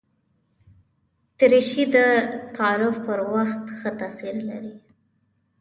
دریشي 1.37 1.83
د 1.95 1.97
تعارف 2.55 2.95
پر 3.05 3.19
وخت 3.33 3.63
ښه 3.77 3.89
تاثیر 3.99 4.35
لري. 4.49 4.75